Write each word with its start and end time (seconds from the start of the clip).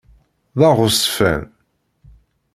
D 0.57 0.59
aɣezfan. 0.69 1.43